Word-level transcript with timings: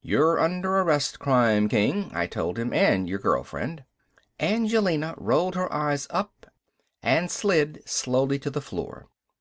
"You're 0.00 0.38
under 0.38 0.76
arrest, 0.76 1.18
crime 1.18 1.68
king," 1.68 2.12
I 2.14 2.28
told 2.28 2.56
him. 2.56 2.72
"And 2.72 3.08
your 3.08 3.18
girl 3.18 3.42
friend." 3.42 3.82
Angelina 4.38 5.12
rolled 5.16 5.56
her 5.56 5.72
eyes 5.74 6.06
up 6.10 6.46
and 7.02 7.28
slid 7.28 7.82
slowly 7.84 8.38
to 8.38 8.50
the 8.50 8.60
floor. 8.62 9.08